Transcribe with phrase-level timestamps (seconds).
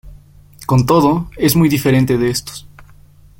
[0.65, 2.67] Con todo, es muy diferente de estos.